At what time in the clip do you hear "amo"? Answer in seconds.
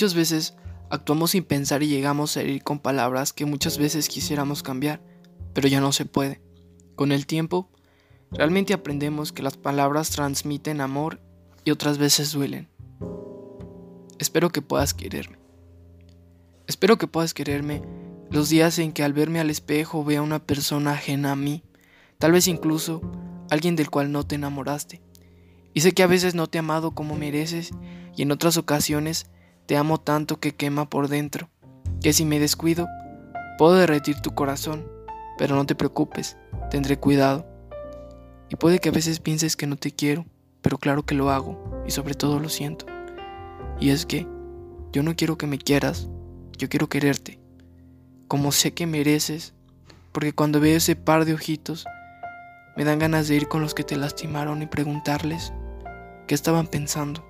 29.76-29.98